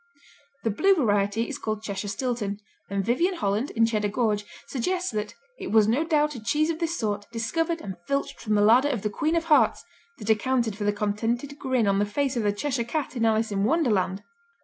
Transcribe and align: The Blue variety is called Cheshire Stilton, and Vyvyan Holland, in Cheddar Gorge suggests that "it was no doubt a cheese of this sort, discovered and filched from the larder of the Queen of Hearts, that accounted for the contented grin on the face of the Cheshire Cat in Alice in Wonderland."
The 0.63 0.71
Blue 0.71 0.95
variety 0.95 1.47
is 1.47 1.59
called 1.59 1.83
Cheshire 1.83 2.07
Stilton, 2.07 2.57
and 2.89 3.05
Vyvyan 3.05 3.35
Holland, 3.35 3.69
in 3.69 3.85
Cheddar 3.85 4.07
Gorge 4.07 4.45
suggests 4.65 5.11
that 5.11 5.35
"it 5.59 5.71
was 5.71 5.87
no 5.87 6.03
doubt 6.03 6.33
a 6.33 6.41
cheese 6.43 6.71
of 6.71 6.79
this 6.79 6.97
sort, 6.97 7.27
discovered 7.31 7.81
and 7.81 7.97
filched 8.07 8.39
from 8.41 8.55
the 8.55 8.61
larder 8.63 8.89
of 8.89 9.03
the 9.03 9.11
Queen 9.11 9.35
of 9.35 9.43
Hearts, 9.43 9.85
that 10.17 10.31
accounted 10.31 10.75
for 10.75 10.85
the 10.85 10.91
contented 10.91 11.59
grin 11.59 11.85
on 11.85 11.99
the 11.99 12.05
face 12.07 12.35
of 12.35 12.41
the 12.41 12.51
Cheshire 12.51 12.83
Cat 12.83 13.15
in 13.15 13.25
Alice 13.25 13.51
in 13.51 13.63
Wonderland." 13.63 14.23